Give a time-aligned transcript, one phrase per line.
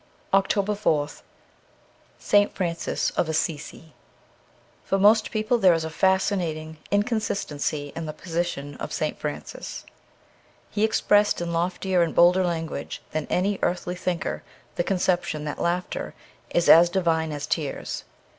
[0.31, 1.21] 309 OCTOBER 4th
[2.17, 2.55] ST.
[2.55, 3.93] FRANCIS OF ASSISI
[4.83, 9.19] FOR most people there is a fascinating incon sistency in the position of St.
[9.19, 9.85] Francis.
[10.71, 14.41] He expressed in loftier and bolder language than any earthly thinker
[14.73, 16.15] the conception that laughter
[16.49, 18.03] is as divine as tears.